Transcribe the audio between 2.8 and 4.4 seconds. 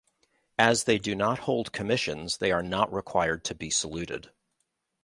required to be saluted.